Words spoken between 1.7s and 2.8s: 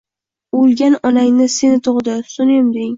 tug'di, sutini